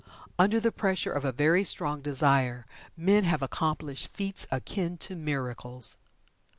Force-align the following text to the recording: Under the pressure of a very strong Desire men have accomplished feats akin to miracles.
Under 0.39 0.59
the 0.59 0.71
pressure 0.71 1.11
of 1.13 1.23
a 1.23 1.31
very 1.31 1.63
strong 1.63 2.01
Desire 2.01 2.65
men 2.97 3.23
have 3.25 3.43
accomplished 3.43 4.07
feats 4.07 4.47
akin 4.49 4.97
to 4.97 5.15
miracles. 5.15 5.99